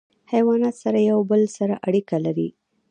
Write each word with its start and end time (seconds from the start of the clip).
حیوانات 0.33 0.75
سره 0.83 0.99
یو 1.09 1.19
بل 1.29 1.41
سره 1.57 1.73
اړیکه 1.87 2.17
لري. 2.25 2.49